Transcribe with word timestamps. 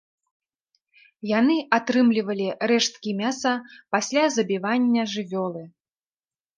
Яны 1.39 1.57
атрымлівалі 1.77 2.47
рэшткі 2.73 3.11
мяса 3.23 3.53
пасля 3.95 4.23
забівання 4.41 5.01
жывёлы. 5.17 5.63